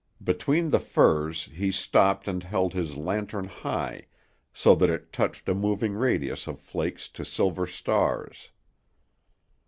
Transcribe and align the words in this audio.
Between 0.23 0.71
the 0.71 0.79
firs 0.79 1.43
he 1.53 1.71
stopped 1.71 2.27
and 2.27 2.41
held 2.41 2.73
his 2.73 2.97
lantern 2.97 3.45
high 3.45 4.07
so 4.51 4.73
that 4.73 4.89
it 4.89 5.13
touched 5.13 5.47
a 5.47 5.53
moving 5.53 5.93
radius 5.93 6.47
of 6.47 6.59
flakes 6.59 7.07
to 7.09 7.23
silver 7.23 7.67
stars. 7.67 8.49